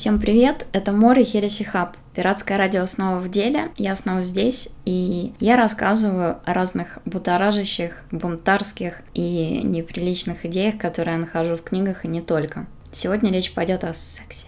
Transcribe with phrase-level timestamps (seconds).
[0.00, 1.94] Всем привет, это Мори Хереси Хаб.
[2.14, 9.02] Пиратское радио снова в деле, я снова здесь, и я рассказываю о разных будоражащих, бунтарских
[9.12, 12.64] и неприличных идеях, которые я нахожу в книгах и не только.
[12.92, 14.46] Сегодня речь пойдет о сексе.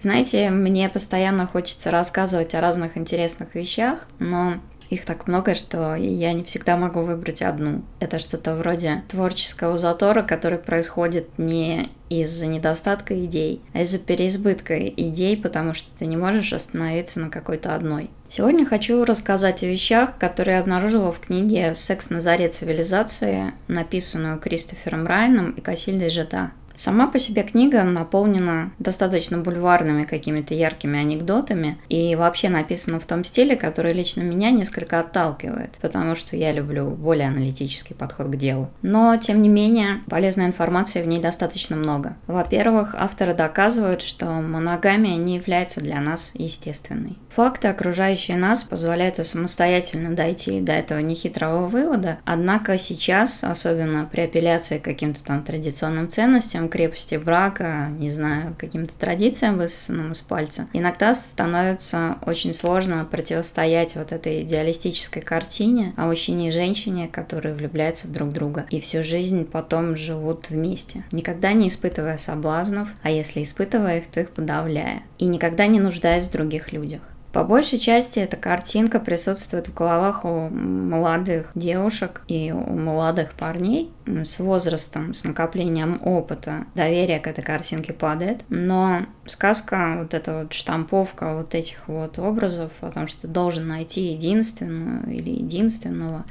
[0.00, 4.54] Знаете, мне постоянно хочется рассказывать о разных интересных вещах, но
[4.94, 7.82] их так много, что я не всегда могу выбрать одну.
[8.00, 15.36] Это что-то вроде творческого затора, который происходит не из-за недостатка идей, а из-за переизбытка идей,
[15.36, 18.10] потому что ты не можешь остановиться на какой-то одной.
[18.28, 24.38] Сегодня хочу рассказать о вещах, которые я обнаружила в книге «Секс на заре цивилизации», написанную
[24.38, 26.50] Кристофером Райаном и Кассильдой Жета.
[26.76, 33.24] Сама по себе книга наполнена достаточно бульварными какими-то яркими анекдотами и вообще написана в том
[33.24, 38.70] стиле, который лично меня несколько отталкивает, потому что я люблю более аналитический подход к делу.
[38.82, 42.16] Но, тем не менее, полезной информации в ней достаточно много.
[42.26, 47.18] Во-первых, авторы доказывают, что моногамия не является для нас естественной.
[47.28, 54.78] Факты, окружающие нас, позволяют самостоятельно дойти до этого нехитрого вывода, однако сейчас, особенно при апелляции
[54.78, 60.66] к каким-то там традиционным ценностям, там крепости брака, не знаю, каким-то традициям, высосанным из пальца,
[60.72, 68.06] иногда становится очень сложно противостоять вот этой идеалистической картине о мужчине и женщине, которые влюбляются
[68.06, 73.42] в друг друга и всю жизнь потом живут вместе, никогда не испытывая соблазнов, а если
[73.42, 77.02] испытывая их, то их подавляя, и никогда не нуждаясь в других людях.
[77.34, 83.90] По большей части эта картинка присутствует в головах у молодых девушек и у молодых парней
[84.06, 86.66] с возрастом, с накоплением опыта.
[86.76, 88.44] Доверие к этой картинке падает.
[88.50, 93.66] Но сказка, вот эта вот штамповка вот этих вот образов о том, что ты должен
[93.66, 96.26] найти единственную или единственного,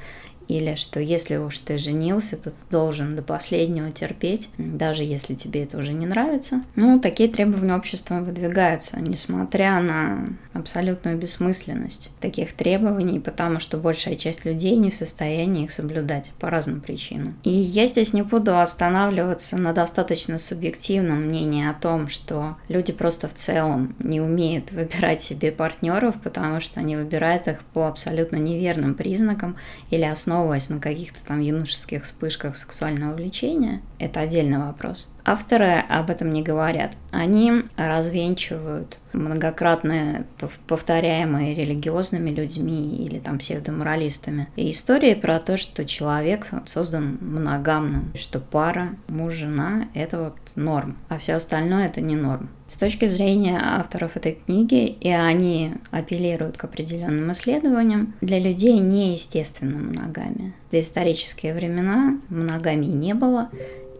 [0.47, 5.63] или что если уж ты женился, то ты должен до последнего терпеть, даже если тебе
[5.63, 6.63] это уже не нравится.
[6.75, 14.45] Ну, такие требования обществом выдвигаются, несмотря на абсолютную бессмысленность таких требований, потому что большая часть
[14.45, 17.35] людей не в состоянии их соблюдать по разным причинам.
[17.43, 23.27] И я здесь не буду останавливаться на достаточно субъективном мнении о том, что люди просто
[23.27, 28.95] в целом не умеют выбирать себе партнеров, потому что они выбирают их по абсолютно неверным
[28.95, 29.55] признакам
[29.89, 35.07] или основам основываясь на каких-то там юношеских вспышках сексуального влечения, это отдельный вопрос.
[35.25, 36.97] Авторы об этом не говорят.
[37.11, 40.25] Они развенчивают многократно
[40.67, 48.39] повторяемые религиозными людьми или там псевдоморалистами и истории про то, что человек создан моногамным, что
[48.39, 52.49] пара муж-жена– это вот норм, а все остальное– это не норм.
[52.67, 59.77] С точки зрения авторов этой книги, и они апеллируют к определенным исследованиям, для людей неестественна
[59.77, 60.53] моногамия.
[60.71, 63.49] В исторические времена моногамии не было,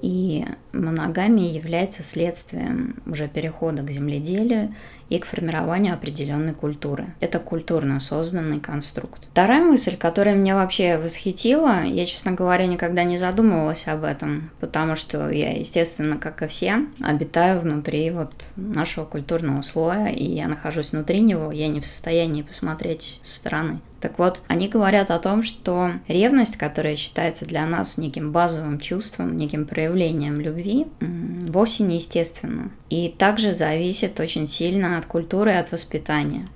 [0.03, 4.75] и моногамия является следствием уже перехода к земледелию
[5.13, 7.13] и к формированию определенной культуры.
[7.19, 9.27] Это культурно созданный конструкт.
[9.29, 14.95] Вторая мысль, которая меня вообще восхитила, я, честно говоря, никогда не задумывалась об этом, потому
[14.95, 20.93] что я, естественно, как и все, обитаю внутри вот нашего культурного слоя, и я нахожусь
[20.93, 23.81] внутри него, я не в состоянии посмотреть со стороны.
[24.03, 29.37] Так вот, они говорят о том, что ревность, которая считается для нас неким базовым чувством,
[29.37, 32.69] неким проявлением любви, вовсе не естественна.
[32.89, 36.47] И также зависит очень сильно от культуры от воспитания.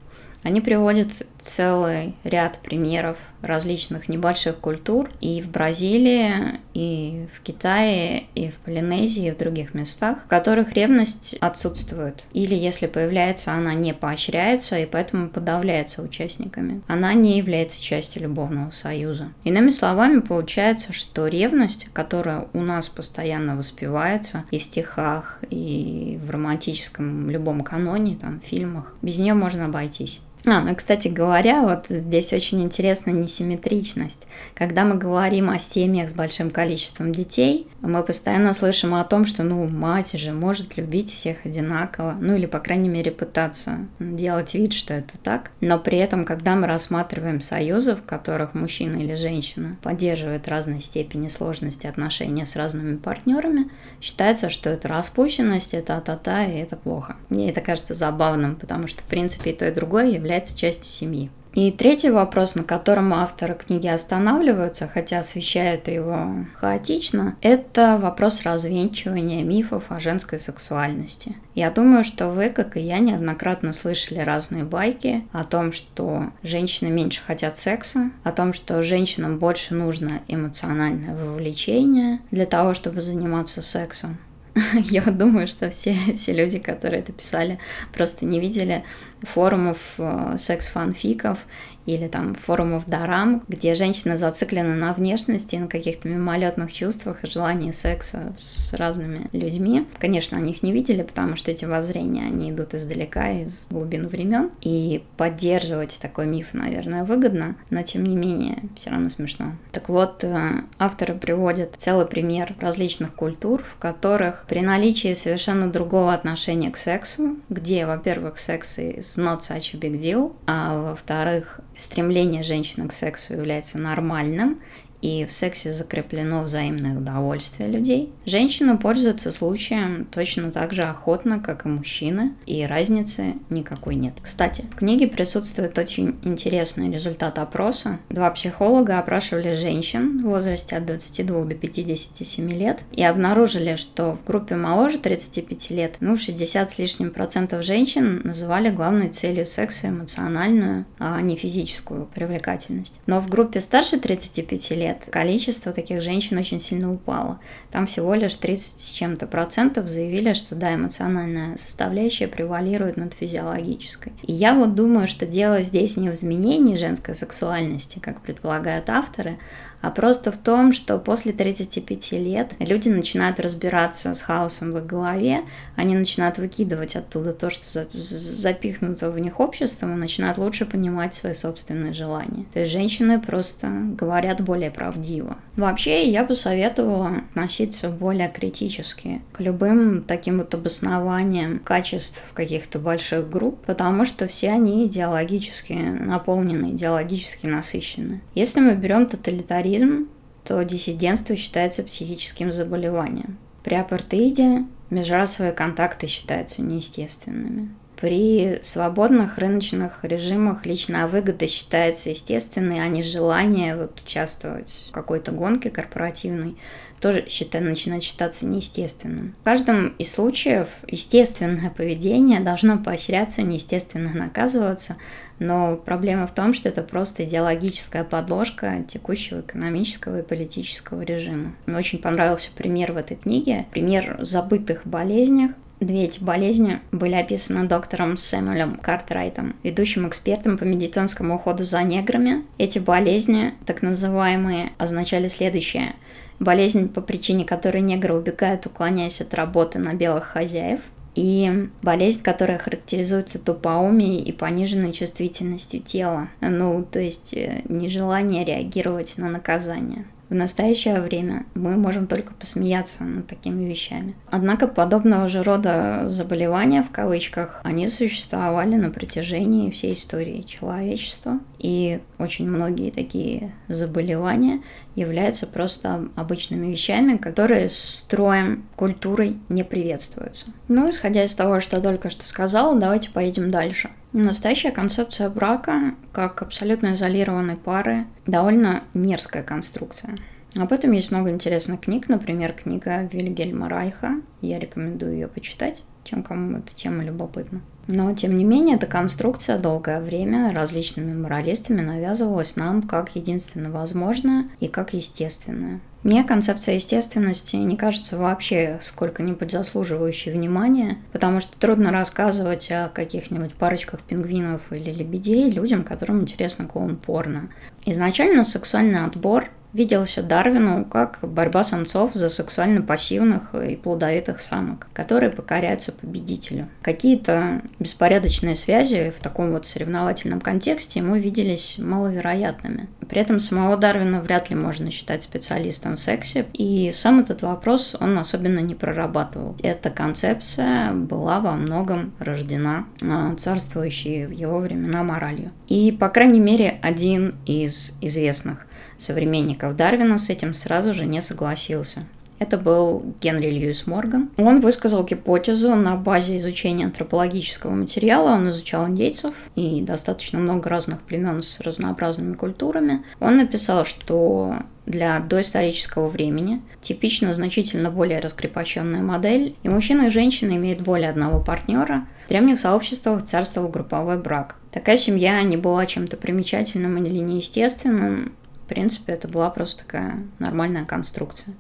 [0.43, 1.09] Они приводят
[1.47, 9.27] целый ряд примеров различных небольших культур и в Бразилии, и в Китае, и в Полинезии,
[9.27, 12.25] и в других местах, в которых ревность отсутствует.
[12.33, 16.81] Или если появляется, она не поощряется и поэтому подавляется участниками.
[16.87, 19.29] Она не является частью любовного союза.
[19.43, 26.29] Иными словами, получается, что ревность, которая у нас постоянно воспевается и в стихах, и в
[26.29, 30.19] романтическом любом каноне, там, фильмах, без нее можно обойтись.
[30.49, 34.27] А, ну, кстати говоря, вот здесь очень интересна несимметричность.
[34.55, 39.43] Когда мы говорим о семьях с большим количеством детей, мы постоянно слышим о том, что,
[39.43, 44.71] ну, мать же может любить всех одинаково, ну, или, по крайней мере, пытаться делать вид,
[44.71, 45.51] что это так.
[45.59, 51.27] Но при этом, когда мы рассматриваем союзы, в которых мужчина или женщина поддерживает разной степени
[51.27, 53.69] сложности отношения с разными партнерами,
[53.99, 57.17] считается, что это распущенность, это а-та-та, и это плохо.
[57.27, 60.91] Мне это кажется забавным, потому что, в принципе, и то, и другое является является частью
[60.91, 61.29] семьи.
[61.53, 69.43] И третий вопрос, на котором авторы книги останавливаются, хотя освещают его хаотично, это вопрос развенчивания
[69.43, 71.35] мифов о женской сексуальности.
[71.55, 76.89] Я думаю, что вы, как и я, неоднократно слышали разные байки о том, что женщины
[76.89, 83.63] меньше хотят секса, о том, что женщинам больше нужно эмоциональное вовлечение для того, чтобы заниматься
[83.63, 84.19] сексом.
[84.73, 87.59] Я думаю, что все, все люди, которые это писали,
[87.93, 88.83] просто не видели
[89.21, 91.39] форумов э, секс-фанфиков
[91.87, 97.71] или там форумов Дарам, где женщины зациклены на внешности, на каких-то мимолетных чувствах и желании
[97.71, 99.87] секса с разными людьми.
[99.97, 104.51] Конечно, они их не видели, потому что эти воззрения, они идут издалека, из глубин времен.
[104.61, 109.53] И поддерживать такой миф, наверное, выгодно, но тем не менее, все равно смешно.
[109.71, 116.13] Так вот, э, авторы приводят целый пример различных культур, в которых при наличии совершенно другого
[116.13, 122.43] отношения к сексу, где, во-первых, секс is not such a big deal, а во-вторых, стремление
[122.43, 124.61] женщины к сексу является нормальным,
[125.01, 128.11] и в сексе закреплено взаимное удовольствие людей.
[128.25, 134.15] Женщины пользуются случаем точно так же охотно, как и мужчины, и разницы никакой нет.
[134.21, 137.99] Кстати, в книге присутствует очень интересный результат опроса.
[138.09, 144.25] Два психолога опрашивали женщин в возрасте от 22 до 57 лет и обнаружили, что в
[144.25, 150.85] группе моложе 35 лет, ну, 60 с лишним процентов женщин называли главной целью секса эмоциональную,
[150.99, 152.93] а не физическую привлекательность.
[153.05, 157.39] Но в группе старше 35 лет лет количество таких женщин очень сильно упало.
[157.71, 164.13] Там всего лишь 30 с чем-то процентов заявили, что да, эмоциональная составляющая превалирует над физиологической.
[164.23, 169.37] И я вот думаю, что дело здесь не в изменении женской сексуальности, как предполагают авторы,
[169.81, 174.85] а просто в том, что после 35 лет люди начинают разбираться с хаосом в их
[174.87, 175.41] голове,
[175.75, 181.33] они начинают выкидывать оттуда то, что запихнуто в них обществом, и начинают лучше понимать свои
[181.33, 182.45] собственные желания.
[182.53, 185.37] То есть женщины просто говорят более правдиво.
[185.55, 193.29] Вообще, я бы советовала относиться более критически к любым таким вот обоснованиям качеств каких-то больших
[193.29, 198.21] групп, потому что все они идеологически наполнены, идеологически насыщены.
[198.35, 200.07] Если мы берем тоталитаризм,
[200.43, 203.37] то диссидентство считается психическим заболеванием.
[203.63, 207.69] При апартеиде межрасовые контакты считаются неестественными.
[207.99, 215.31] При свободных рыночных режимах личная выгода считается естественной, а не желание вот участвовать в какой-то
[215.31, 216.57] гонке корпоративной
[216.99, 219.35] тоже считаю, начинает считаться неестественным.
[219.41, 224.97] В каждом из случаев естественное поведение должно поощряться, неестественно наказываться,
[225.39, 231.55] но проблема в том, что это просто идеологическая подложка текущего экономического и политического режима.
[231.65, 237.67] Мне очень понравился пример в этой книге, пример забытых болезнях, Две эти болезни были описаны
[237.67, 242.45] доктором Сэмюэлем Картрайтом, ведущим экспертом по медицинскому уходу за неграми.
[242.57, 245.95] Эти болезни, так называемые, означали следующее–
[246.39, 250.81] болезнь, по причине которой негры убегают, уклоняясь от работы на белых хозяев,
[251.15, 259.17] и болезнь, которая характеризуется тупоумием и пониженной чувствительностью тела, ну, то есть э, нежелание реагировать
[259.17, 260.05] на наказание.
[260.29, 264.15] В настоящее время мы можем только посмеяться над такими вещами.
[264.29, 271.39] Однако подобного же рода заболевания, в кавычках, они существовали на протяжении всей истории человечества.
[271.59, 274.61] И очень многие такие заболевания
[274.95, 280.47] являются просто обычными вещами, которые строем, культурой не приветствуются.
[280.67, 283.89] Ну, исходя из того, что только что сказала, давайте поедем дальше.
[284.13, 290.15] Настоящая концепция брака как абсолютно изолированной пары довольно мерзкая конструкция.
[290.55, 294.21] Об этом есть много интересных книг, например, книга Вильгельма Райха.
[294.41, 297.61] Я рекомендую ее почитать тем, кому эта тема любопытна.
[297.87, 304.49] Но, тем не менее, эта конструкция долгое время различными моралистами навязывалась нам как единственно возможная
[304.59, 305.79] и как естественная.
[306.03, 313.53] Мне концепция естественности не кажется вообще сколько-нибудь заслуживающей внимания, потому что трудно рассказывать о каких-нибудь
[313.53, 317.49] парочках пингвинов или лебедей людям, которым интересно клоун порно.
[317.85, 325.29] Изначально сексуальный отбор виделся Дарвину как борьба самцов за сексуально пассивных и плодовитых самок, которые
[325.29, 326.67] покоряются победителю.
[326.81, 332.87] Какие-то беспорядочные связи в таком вот соревновательном контексте ему виделись маловероятными.
[333.07, 337.95] При этом самого Дарвина вряд ли можно считать специалистом в сексе, и сам этот вопрос
[337.99, 339.55] он особенно не прорабатывал.
[339.63, 345.51] Эта концепция была во многом рождена а, царствующей в его времена моралью.
[345.67, 348.67] И, по крайней мере, один из известных
[348.97, 352.01] современников Дарвина с этим сразу же не согласился.
[352.39, 354.29] Это был Генри Льюис Морган.
[354.37, 358.29] Он высказал гипотезу на базе изучения антропологического материала.
[358.29, 363.03] Он изучал индейцев и достаточно много разных племен с разнообразными культурами.
[363.19, 370.51] Он написал, что для доисторического времени типично значительно более раскрепощенная модель, и мужчина и женщина
[370.51, 372.07] имеют более одного партнера.
[372.27, 374.57] В древних сообществах царствовал групповой брак.
[374.71, 378.33] Такая семья не была чем-то примечательным или неестественным,
[378.67, 381.55] в принципе, это была просто такая нормальная конструкция.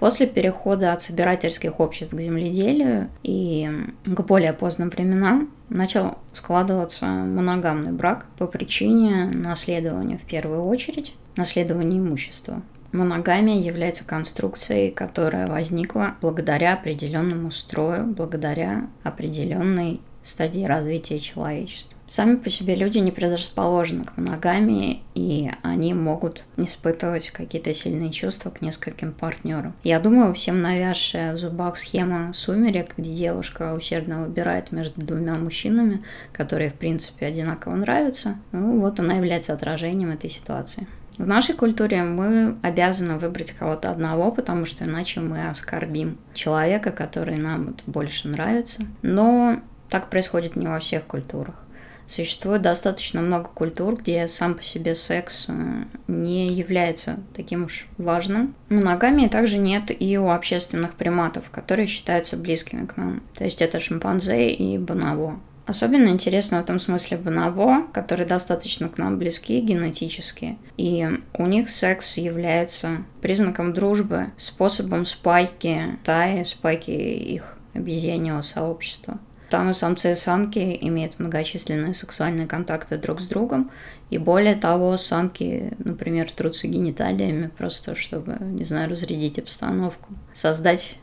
[0.00, 3.70] После перехода от собирательских обществ к земледелию и
[4.04, 11.98] к более поздним временам начал складываться моногамный брак по причине наследования в первую очередь, наследования
[11.98, 12.62] имущества.
[12.90, 21.96] Моногамия является конструкцией, которая возникла благодаря определенному строю, благодаря определенной стадии развития человечества.
[22.10, 28.50] Сами по себе люди не предрасположены к моногамии, и они могут испытывать какие-то сильные чувства
[28.50, 29.74] к нескольким партнерам.
[29.84, 36.02] Я думаю, всем навязшая в зубах схема сумерек, где девушка усердно выбирает между двумя мужчинами,
[36.32, 40.88] которые, в принципе, одинаково нравятся, ну вот она является отражением этой ситуации.
[41.16, 47.36] В нашей культуре мы обязаны выбрать кого-то одного, потому что иначе мы оскорбим человека, который
[47.36, 48.82] нам больше нравится.
[49.02, 51.64] Но так происходит не во всех культурах.
[52.10, 58.56] Существует достаточно много культур, где сам по себе секс э, не является таким уж важным.
[58.68, 63.22] Моногамии также нет и у общественных приматов, которые считаются близкими к нам.
[63.36, 65.38] То есть это шимпанзе и бонобо.
[65.66, 70.58] Особенно интересно в этом смысле бонобо, которые достаточно к нам близки генетически.
[70.76, 79.20] И у них секс является признаком дружбы, способом спайки таи, спайки их обезьяньего сообщества.
[79.52, 83.70] И самцы и самки имеют многочисленные сексуальные контакты друг с другом.
[84.08, 90.96] И более того, самки, например, трутся гениталиями просто, чтобы, не знаю, разрядить обстановку, создать,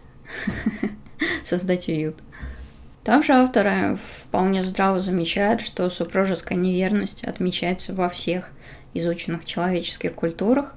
[1.44, 2.16] создать уют.
[3.04, 8.52] Также авторы вполне здраво замечают, что супружеская неверность отмечается во всех
[8.94, 10.76] изученных человеческих культурах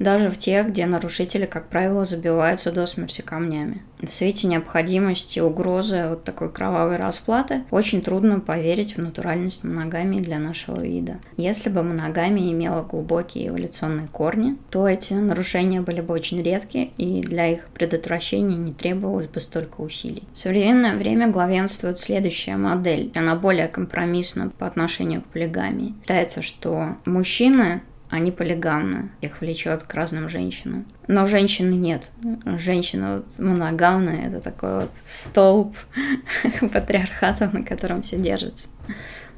[0.00, 3.82] даже в тех, где нарушители, как правило, забиваются до смерти камнями.
[4.00, 10.38] В свете необходимости угрозы вот такой кровавой расплаты очень трудно поверить в натуральность моногамии для
[10.38, 11.18] нашего вида.
[11.36, 17.20] Если бы моногамия имела глубокие эволюционные корни, то эти нарушения были бы очень редки, и
[17.20, 20.24] для их предотвращения не требовалось бы столько усилий.
[20.32, 23.12] В современное время главенствует следующая модель.
[23.14, 25.94] Она более компромиссна по отношению к полигамии.
[26.00, 30.84] Считается, что мужчины они полигамны, их влечет к разным женщинам.
[31.06, 32.10] Но женщины нет.
[32.44, 35.76] Женщина вот моногамная, это такой вот столб
[36.72, 38.68] патриархата, на котором все держится.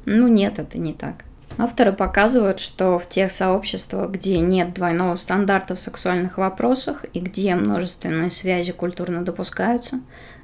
[0.05, 1.23] Ну нет, это не так.
[1.59, 7.53] Авторы показывают, что в тех сообществах, где нет двойного стандарта в сексуальных вопросах и где
[7.53, 9.99] множественные связи культурно допускаются,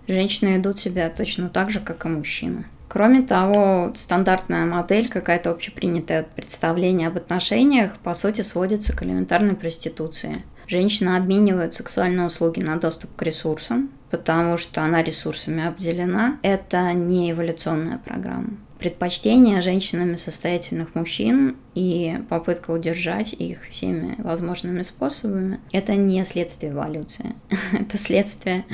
[0.08, 2.66] женщины ведут себя точно так же, как и мужчины.
[2.90, 10.44] Кроме того, стандартная модель, какая-то общепринятое представление об отношениях, по сути, сводится к элементарной проституции.
[10.66, 16.40] Женщина обменивает сексуальные услуги на доступ к ресурсам, потому что она ресурсами обделена.
[16.42, 18.58] Это не эволюционная программа.
[18.80, 27.36] Предпочтение женщинами состоятельных мужчин и попытка удержать их всеми возможными способами– это не следствие эволюции.
[27.80, 28.66] это следствие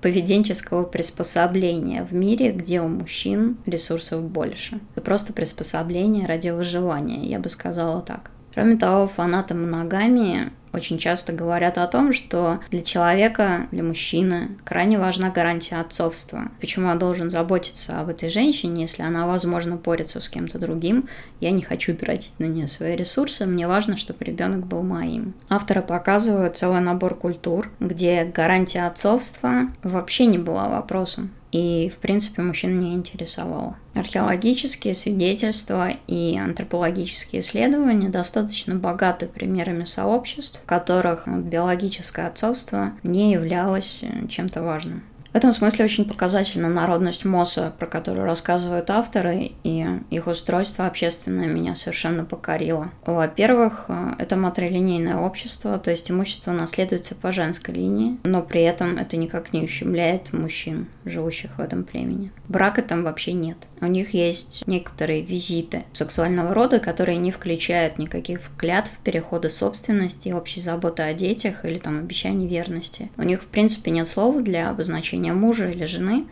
[0.00, 4.80] поведенческого приспособления в мире, где у мужчин ресурсов больше.
[4.94, 8.30] Это просто приспособление ради выживания, я бы сказала так.
[8.54, 14.98] Кроме того, фанаты моногамии очень часто говорят о том, что для человека, для мужчины крайне
[14.98, 16.50] важна гарантия отцовства.
[16.60, 21.08] Почему я должен заботиться об этой женщине, если она, возможно, борется с кем-то другим?
[21.40, 25.34] Я не хочу тратить на нее свои ресурсы, мне важно, чтобы ребенок был моим.
[25.48, 32.42] Авторы показывают целый набор культур, где гарантия отцовства вообще не была вопросом и, в принципе,
[32.42, 33.76] мужчин не интересовало.
[33.94, 44.04] Археологические свидетельства и антропологические исследования достаточно богаты примерами сообществ, в которых биологическое отцовство не являлось
[44.28, 45.02] чем-то важным.
[45.36, 51.46] В этом смысле очень показательна народность Моса, про которую рассказывают авторы, и их устройство общественное
[51.46, 52.90] меня совершенно покорило.
[53.04, 59.18] Во-первых, это матрилинейное общество, то есть имущество наследуется по женской линии, но при этом это
[59.18, 62.32] никак не ущемляет мужчин, живущих в этом племени.
[62.48, 63.58] Брака там вообще нет.
[63.82, 70.62] У них есть некоторые визиты сексуального рода, которые не включают никаких клятв, перехода собственности, общей
[70.62, 73.10] заботы о детях или там обещаний верности.
[73.18, 76.26] У них, в принципе, нет слова для обозначения рождения мужа или жены,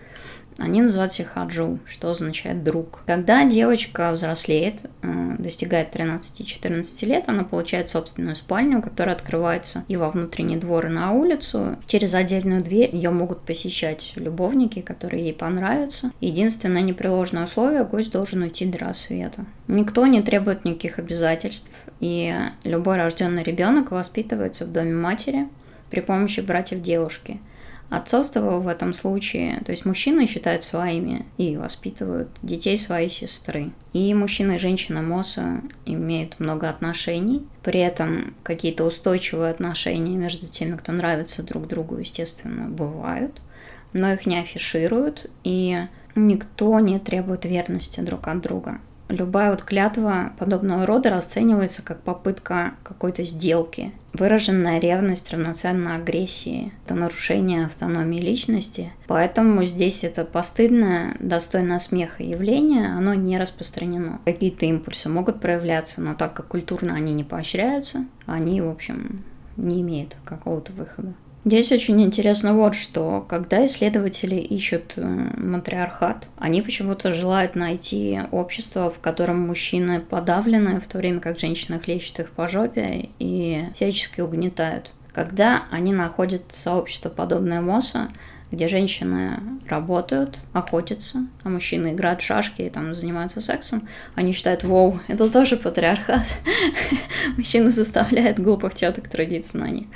[0.59, 3.03] они называют себя хаджу, что означает друг.
[3.07, 10.11] Когда девочка взрослеет, э, достигает 13-14 лет, она получает собственную спальню, которая открывается и во
[10.11, 11.77] внутренний двор, и на улицу.
[11.89, 16.13] Через отдельную дверь ее могут посещать любовники, которые ей понравятся.
[16.21, 19.47] Единственное непреложное условие– гость должен уйти до рассвета.
[19.67, 22.33] Никто не требует никаких обязательств, и
[22.63, 25.49] любой рожденный ребенок воспитывается в доме матери
[25.91, 27.41] при помощи братьев девушки–
[27.91, 33.73] Отцовство в этом случае, то есть мужчины считают своими и воспитывают детей своей сестры.
[33.93, 40.77] И мужчина и женщина МОСа имеют много отношений, при этом какие-то устойчивые отношения между теми,
[40.77, 43.41] кто нравится друг другу, естественно, бывают,
[43.93, 50.33] но их не афишируют, и никто не требует верности друг от друга любая вот клятва
[50.39, 53.93] подобного рода расценивается как попытка какой-то сделки.
[54.13, 56.73] Выраженная ревность равноценна агрессии.
[56.85, 58.93] Это нарушение автономии личности.
[59.07, 64.21] Поэтому здесь это постыдное, достойное смеха явление, оно не распространено.
[64.25, 69.25] Какие-то импульсы могут проявляться, но так как культурно они не поощряются, они, в общем,
[69.57, 71.15] не имеют какого-то выхода.
[71.45, 73.25] Здесь очень интересно вот что.
[73.29, 80.87] Когда исследователи ищут э, матриархат, они почему-то желают найти общество, в котором мужчины подавлены, в
[80.87, 84.93] то время как женщины хлещут их по жопе и всячески угнетают.
[85.13, 88.09] Когда они находят сообщество, подобное МОСа,
[88.51, 94.65] где женщины работают, охотятся, а мужчины играют в шашки и там занимаются сексом, они считают,
[94.65, 96.27] вау, это тоже патриархат.
[97.37, 99.87] Мужчины заставляют глупых теток трудиться на них.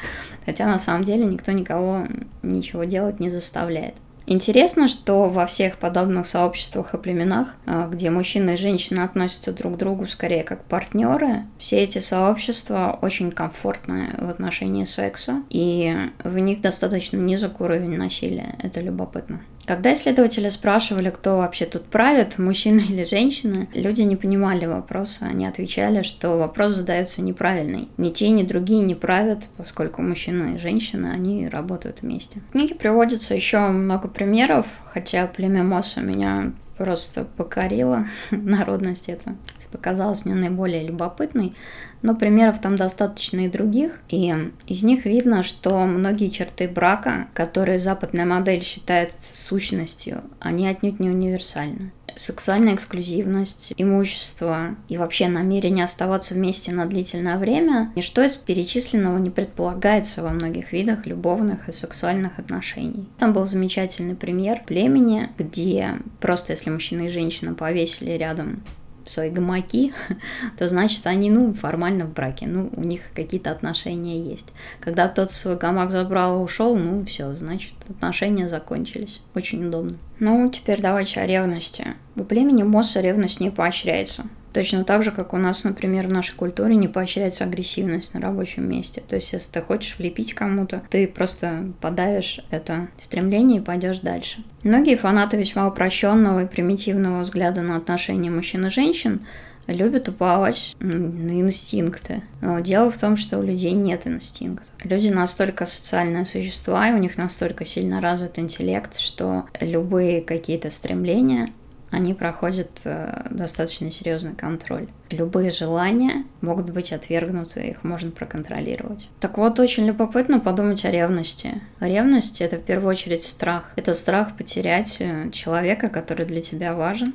[0.44, 2.06] Хотя на самом деле никто никого
[2.42, 3.94] ничего делать не заставляет.
[4.30, 9.74] Интересно, что во всех подобных сообществах и племенах, а, где мужчины и женщины относятся друг
[9.74, 16.38] к другу скорее как партнеры, все эти сообщества очень комфортны в отношении секса, и в
[16.38, 18.54] них достаточно низок уровень насилия.
[18.62, 19.40] Это любопытно.
[19.68, 25.26] Когда исследователи спрашивали, кто вообще тут правит, мужчина или женщина, люди не понимали вопроса.
[25.26, 27.90] Они отвечали, что вопрос задается неправильный.
[27.98, 32.40] Ни те, ни другие не правят, поскольку мужчина и женщина, они работают вместе.
[32.48, 39.34] В книге приводится еще много примеров, хотя племя Моса меня просто покорила народность это
[39.68, 41.54] показалась мне наиболее любопытной,
[42.02, 44.32] но примеров там достаточно и других, и
[44.66, 51.10] из них видно, что многие черты брака, которые западная модель считает сущностью, они отнюдь не
[51.10, 51.92] универсальны.
[52.16, 59.30] Сексуальная эксклюзивность, имущество и вообще намерение оставаться вместе на длительное время, ничто из перечисленного не
[59.30, 63.08] предполагается во многих видах любовных и сексуальных отношений.
[63.18, 68.64] Там был замечательный пример племени, где просто если мужчина и женщина повесили рядом
[69.10, 69.92] свои гамаки,
[70.58, 74.48] то значит они, ну, формально в браке, ну, у них какие-то отношения есть.
[74.80, 79.20] Когда кто-то свой гамак забрал и ушел, ну, все, значит, отношения закончились.
[79.34, 79.96] Очень удобно.
[80.20, 81.94] Ну, теперь давайте о ревности.
[82.16, 84.24] У племени Мосса ревность не поощряется.
[84.52, 88.68] Точно так же, как у нас, например, в нашей культуре не поощряется агрессивность на рабочем
[88.68, 89.02] месте.
[89.06, 94.42] То есть, если ты хочешь влепить кому-то, ты просто подавишь это стремление и пойдешь дальше.
[94.62, 99.20] Многие фанаты весьма упрощенного и примитивного взгляда на отношения мужчин и женщин
[99.68, 102.22] любят уповать на инстинкты.
[102.40, 104.68] Но дело в том, что у людей нет инстинкта.
[104.82, 111.52] Люди настолько социальные существа, и у них настолько сильно развит интеллект, что любые какие-то стремления
[111.90, 114.88] они проходят э, достаточно серьезный контроль.
[115.10, 119.08] Любые желания могут быть отвергнуты, их можно проконтролировать.
[119.20, 121.62] Так вот, очень любопытно подумать о ревности.
[121.80, 123.72] Ревность— это в первую очередь страх.
[123.76, 127.14] Это страх потерять э, человека, который для тебя важен,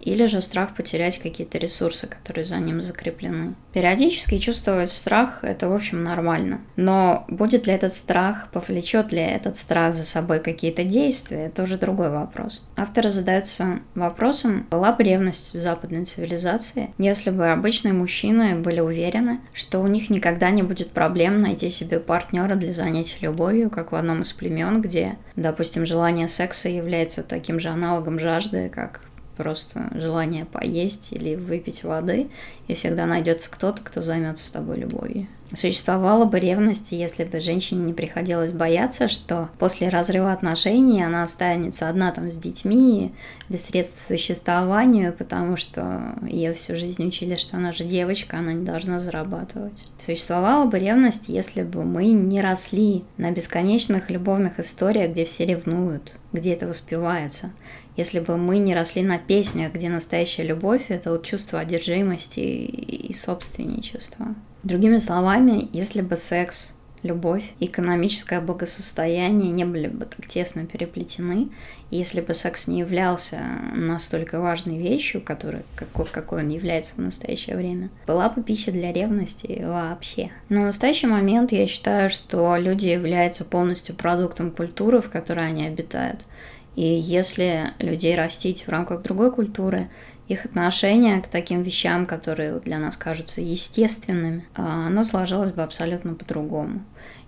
[0.00, 3.54] или же страх потерять какие-то ресурсы, которые за ним закреплены.
[3.72, 6.60] Периодически чувствовать страх– это, в общем, нормально.
[6.76, 11.78] Но будет ли этот страх, повлечет ли этот страх за собой какие-то действия, это уже
[11.78, 12.62] другой вопрос.
[12.76, 19.40] Авторы задаются вопросом, была бы ревность в западной цивилизации, если бы обычные мужчины были уверены,
[19.52, 23.96] что у них никогда не будет проблем найти себе партнера для занятия любовью, как в
[23.96, 29.00] одном из племен, где, допустим, желание секса является таким же аналогом жажды, как
[29.36, 32.28] просто желание поесть или выпить воды,
[32.68, 35.26] и всегда найдется кто-то, кто займется с тобой любовью.
[35.52, 41.88] Существовала бы ревность, если бы женщине не приходилось бояться, что после разрыва отношений она останется
[41.88, 43.14] одна там с детьми,
[43.48, 48.52] без средств к существованию, потому что ее всю жизнь учили, что она же девочка, она
[48.54, 49.74] не должна зарабатывать.
[49.98, 56.12] Существовала бы ревность, если бы мы не росли на бесконечных любовных историях, где все ревнуют,
[56.32, 57.52] где это воспевается.
[57.96, 63.14] Если бы мы не росли на песнях, где настоящая любовь— это вот чувство одержимости и
[63.14, 64.34] собственничества.
[64.62, 71.50] Другими словами, если бы секс, любовь, экономическое благосостояние не были бы так тесно переплетены,
[71.90, 73.38] если бы секс не являлся
[73.74, 78.92] настолько важной вещью, которой, какой, какой он является в настоящее время, была бы пища для
[78.92, 80.30] ревности вообще.
[80.48, 85.66] Но в настоящий момент я считаю, что люди являются полностью продуктом культуры, в которой они
[85.66, 86.24] обитают.
[86.76, 89.88] И если людей растить в рамках другой культуры,
[90.26, 96.14] их отношение к таким вещам, которые для нас кажутся естественными, а, оно сложилось бы абсолютно
[96.14, 96.82] по-другому.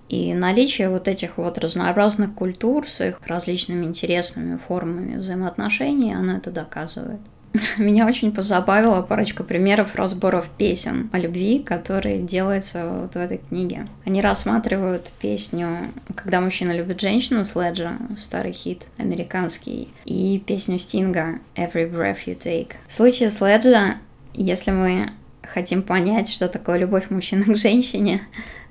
[0.08, 6.50] И наличие вот этих вот разнообразных культур с их различными интересными формами взаимоотношений, оно это
[6.50, 7.20] доказывает.
[7.78, 13.86] Меня очень позабавила парочка примеров разборов песен о любви, которые делаются вот в этой книге.
[14.04, 21.90] Они рассматривают песню «Когда мужчина любит женщину» Следжа, старый хит американский, и песню Стинга «Every
[21.90, 22.72] Breath You Take».
[22.86, 23.98] В случае Следжа,
[24.34, 25.10] если мы
[25.46, 28.22] хотим понять, что такое любовь мужчины к женщине,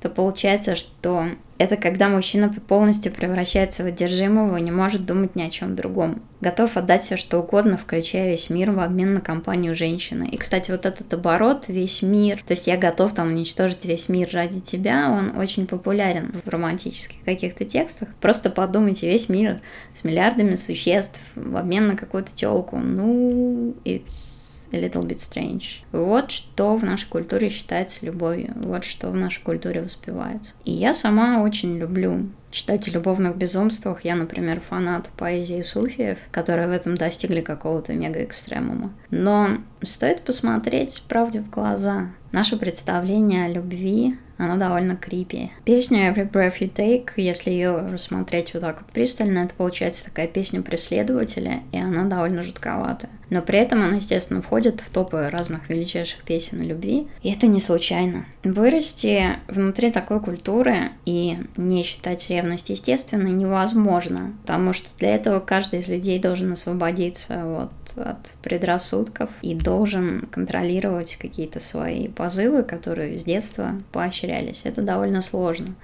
[0.02, 5.42] то получается, что это когда мужчина полностью превращается в одержимого и не может думать ни
[5.42, 6.22] о чем другом.
[6.42, 10.30] Готов отдать все, что угодно, включая весь мир в обмен на компанию женщины.
[10.32, 14.30] И, кстати, вот этот оборот, весь мир, то есть я готов там уничтожить весь мир
[14.32, 18.10] ради тебя, он очень популярен в романтических каких-то текстах.
[18.22, 19.60] Просто подумайте, весь мир
[19.94, 22.78] с миллиардами существ в обмен на какую-то телку.
[22.78, 24.45] Ну, it's
[24.76, 25.84] a little bit strange.
[25.92, 30.54] Вот что в нашей культуре считается любовью, вот что в нашей культуре воспевается.
[30.66, 34.06] И я сама очень люблю читать о любовных безумствах.
[34.06, 38.94] Я, например, фанат поэзии суфиев, которые в этом достигли какого-то мега-экстремума.
[39.12, 42.12] Но стоит посмотреть правде в глаза.
[42.36, 45.52] Наше представление о любви она довольно крипи.
[45.64, 50.28] Песня Every Breath You Take, если ее рассмотреть вот так вот пристально, это получается такая
[50.28, 53.10] песня преследователя, и она довольно жутковатая.
[53.30, 57.08] Но при этом она, естественно, входит в топы разных величайших песен о любви.
[57.24, 58.26] И это не случайно.
[58.44, 64.34] Вырасти внутри такой культуры и не считать ревность естественной невозможно.
[64.42, 71.16] Потому что для этого каждый из людей должен освободиться вот от предрассудков и должен контролировать
[71.16, 74.62] какие-то свои позывы, которые с детства поощрялись.
[74.64, 75.76] Это довольно сложно.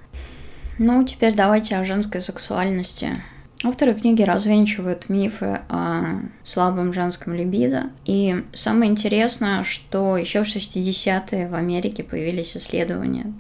[0.79, 3.09] Ну, теперь давайте о женской сексуальности.
[3.63, 7.91] Авторы книги развенчивают мифы о слабом женском либидо.
[8.05, 13.31] И самое интересное, что еще в 60-е в Америке появились исследования.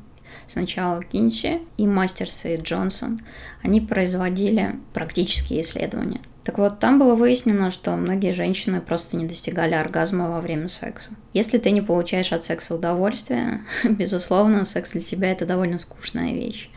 [0.51, 3.21] Сначала Кинси и Мастерс и Джонсон.
[3.63, 6.19] Они производили практические исследования.
[6.43, 11.11] Так вот, там было выяснено, что многие женщины просто не достигали оргазма во время секса.
[11.31, 16.69] Если ты не получаешь от секса удовольствия, безусловно, секс для тебя это довольно скучная вещь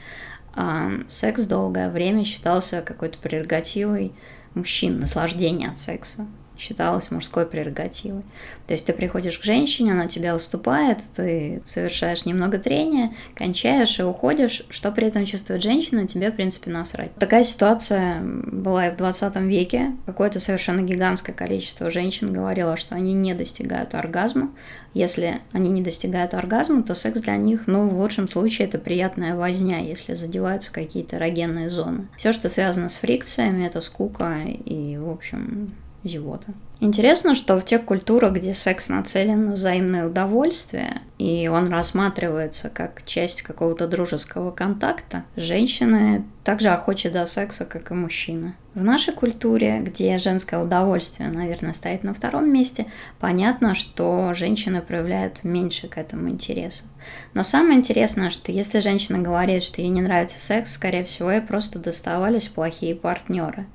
[0.54, 4.12] а, секс долгое время считался какой-то прерогативой
[4.54, 8.22] мужчин, наслаждение от секса считалось мужской прерогативой.
[8.66, 14.02] То есть ты приходишь к женщине, она тебя уступает, ты совершаешь немного трения, кончаешь и
[14.02, 17.14] уходишь, что при этом чувствует женщина, тебе, в принципе, насрать.
[17.16, 19.92] Такая ситуация была и в 20 веке.
[20.06, 24.50] Какое-то совершенно гигантское количество женщин говорило, что они не достигают оргазма.
[24.94, 29.34] Если они не достигают оргазма, то секс для них, ну, в лучшем случае, это приятная
[29.34, 32.06] возня, если задеваются какие-то эрогенные зоны.
[32.16, 36.52] Все, что связано с фрикциями, это скука и, в общем, зевота.
[36.80, 43.04] Интересно, что в тех культурах, где секс нацелен на взаимное удовольствие, и он рассматривается как
[43.06, 48.54] часть какого-то дружеского контакта, женщины также охочи до секса, как и мужчины.
[48.74, 52.86] В нашей культуре, где женское удовольствие, наверное, стоит на втором месте,
[53.18, 56.84] понятно, что женщины проявляют меньше к этому интереса.
[57.32, 61.40] Но самое интересное, что если женщина говорит, что ей не нравится секс, скорее всего, ей
[61.40, 63.64] просто доставались плохие партнеры–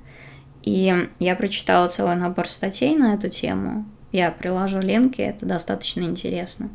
[0.62, 3.86] и я прочитала целый набор статей на эту тему.
[4.12, 6.68] Я приложу линки, это достаточно интересно.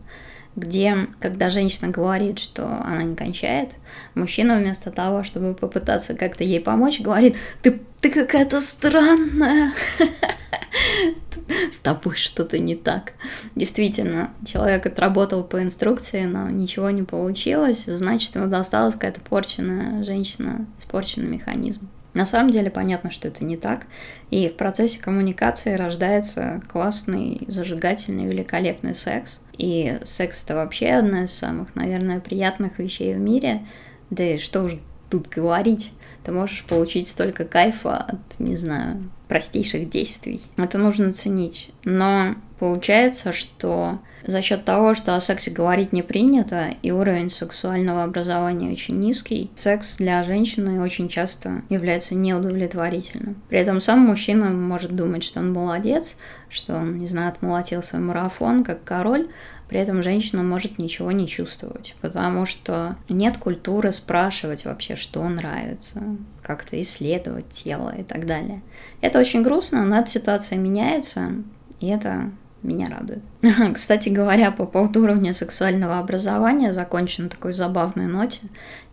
[0.55, 3.75] Где, когда женщина говорит, что она не кончает,
[4.13, 9.73] мужчина вместо того, чтобы попытаться как-то ей помочь, говорит, ты, ты какая-то странная,
[11.69, 13.13] с тобой что-то не так.
[13.55, 20.65] Действительно, человек отработал по инструкции, но ничего не получилось, значит, ему досталась какая-то порченная женщина,
[20.79, 21.89] испорченный механизм.
[22.15, 23.87] На самом деле понятно, что это не так,
[24.29, 29.41] и в процессе коммуникации рождается классный, зажигательный, великолепный секс.
[29.57, 33.65] И секс это вообще одна из самых, наверное, приятных вещей в мире.
[34.09, 34.77] Да и что уж
[35.09, 35.91] тут говорить,
[36.25, 40.41] ты можешь получить столько кайфа от, не знаю, простейших действий.
[40.57, 41.69] Это нужно ценить.
[41.83, 48.03] Но получается, что за счет того, что о сексе говорить не принято и уровень сексуального
[48.03, 53.35] образования очень низкий, секс для женщины очень часто является неудовлетворительным.
[53.49, 56.17] При этом сам мужчина может думать, что он молодец,
[56.49, 59.27] что он, не знаю, отмолотил свой марафон как король,
[59.67, 66.01] при этом женщина может ничего не чувствовать, потому что нет культуры спрашивать вообще, что нравится,
[66.41, 68.61] как-то исследовать тело и так далее.
[69.01, 71.31] Это очень грустно, но эта ситуация меняется,
[71.79, 72.31] и это
[72.65, 73.21] меня радует.
[73.73, 78.41] Кстати говоря, по поводу уровня сексуального образования, закончу на такой забавной ноте,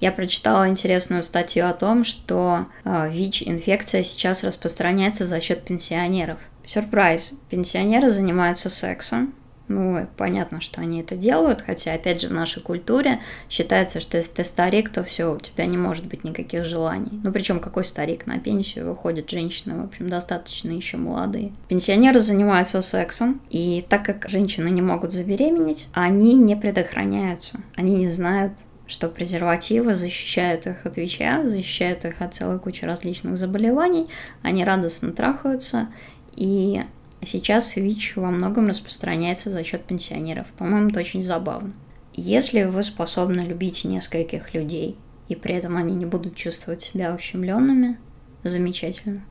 [0.01, 6.39] я прочитала интересную статью о том, что э, ВИЧ-инфекция сейчас распространяется за счет пенсионеров.
[6.65, 7.35] Сюрприз.
[7.51, 9.35] Пенсионеры занимаются сексом,
[9.73, 14.31] Ну, понятно, что они это делают, хотя, опять же, в нашей культуре считается, что если
[14.31, 17.21] ты старик, то все, у тебя не может быть никаких желаний.
[17.23, 18.27] Ну, причем какой старик?
[18.27, 21.53] На пенсию выходят женщины, в общем, достаточно еще молодые.
[21.69, 27.61] Пенсионеры занимаются сексом, и так как женщины не могут забеременеть, они не предохраняются.
[27.75, 28.53] Они не знают,
[28.87, 34.09] что презервативы защищают их от ВИЧа, защищают их от целой кучи различных заболеваний,
[34.43, 35.89] они радостно трахаются,
[36.35, 36.83] и
[37.25, 40.47] сейчас ВИЧ во многом распространяется за счет пенсионеров.
[40.59, 41.73] По-моему, это очень забавно.
[42.15, 44.97] Если вы способны любить нескольких людей,
[45.29, 47.99] и при этом они не будут чувствовать себя ущемленными,
[48.45, 49.25] замечательно.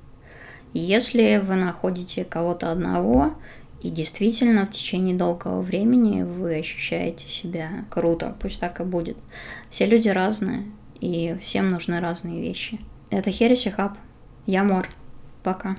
[0.74, 3.36] Если вы находите кого-то одного,
[3.82, 9.18] и действительно, в течение долгого времени вы ощущаете себя круто, пусть так и будет.
[9.70, 10.66] Все люди разные,
[11.00, 12.80] и всем нужны разные вещи.
[13.10, 13.98] Это Хереси Хаб.
[14.46, 14.88] Я Мор.
[15.44, 15.76] Пока.